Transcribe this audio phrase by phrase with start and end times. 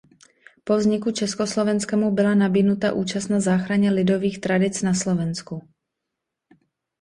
[0.65, 5.61] Po vzniku Československa mu byla nabídnuta účast na záchraně lidových tradic na Slovensku.